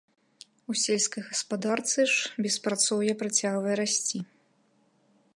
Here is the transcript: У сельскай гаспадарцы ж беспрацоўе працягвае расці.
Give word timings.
У 0.73 0.75
сельскай 0.83 1.23
гаспадарцы 1.31 1.99
ж 2.13 2.45
беспрацоўе 2.45 3.13
працягвае 3.21 3.75
расці. 3.81 4.19